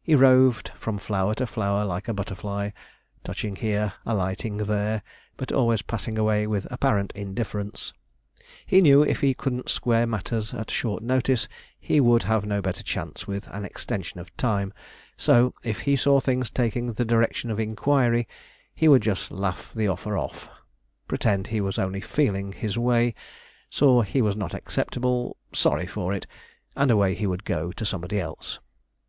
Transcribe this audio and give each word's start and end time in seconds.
He 0.00 0.14
roved 0.14 0.70
from 0.78 0.96
flower 0.96 1.34
to 1.34 1.44
flower 1.44 1.84
like 1.84 2.06
a 2.06 2.14
butterfly, 2.14 2.70
touching 3.24 3.56
here, 3.56 3.94
alighting 4.06 4.58
there, 4.58 5.02
but 5.36 5.50
always 5.50 5.82
passing 5.82 6.16
away 6.20 6.46
with 6.46 6.68
apparent 6.70 7.10
indifference. 7.16 7.92
He 8.64 8.80
knew 8.80 9.02
if 9.02 9.22
he 9.22 9.34
couldn't 9.34 9.68
square 9.68 10.06
matters 10.06 10.54
at 10.54 10.70
short 10.70 11.02
notice, 11.02 11.48
he 11.80 11.98
would 12.00 12.22
have 12.22 12.46
no 12.46 12.62
better 12.62 12.84
chance 12.84 13.26
with 13.26 13.48
an 13.48 13.64
extension 13.64 14.20
of 14.20 14.36
time; 14.36 14.72
so, 15.16 15.52
if 15.64 15.80
he 15.80 15.96
saw 15.96 16.20
things 16.20 16.48
taking 16.48 16.92
the 16.92 17.04
direction 17.04 17.50
of 17.50 17.58
inquiry 17.58 18.28
he 18.72 18.86
would 18.86 19.02
just 19.02 19.32
laugh 19.32 19.72
the 19.74 19.88
offer 19.88 20.16
off, 20.16 20.48
pretend 21.08 21.48
he 21.48 21.60
was 21.60 21.76
only 21.76 22.00
feeling 22.00 22.52
his 22.52 22.78
way 22.78 23.16
saw 23.68 24.02
he 24.02 24.22
was 24.22 24.36
not 24.36 24.54
acceptable 24.54 25.36
sorry 25.52 25.88
for 25.88 26.12
it 26.14 26.24
and 26.76 26.88
away 26.92 27.14
he 27.16 27.26
would 27.26 27.42
go 27.44 27.72
to 27.72 27.84
somebody 27.84 28.20
else. 28.20 28.60